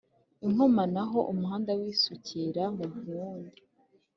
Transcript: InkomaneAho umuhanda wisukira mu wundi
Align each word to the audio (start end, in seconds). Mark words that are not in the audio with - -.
InkomaneAho 0.45 1.19
umuhanda 1.31 1.71
wisukira 1.79 2.63
mu 2.75 2.85
wundi 3.09 3.61